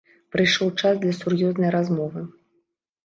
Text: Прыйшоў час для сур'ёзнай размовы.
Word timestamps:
Прыйшоў 0.35 0.71
час 0.81 0.95
для 1.03 1.13
сур'ёзнай 1.19 1.71
размовы. 1.79 2.27